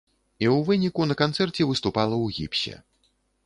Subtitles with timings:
[0.43, 2.75] І ў выніку на канцэрце выступала ў гіпсе.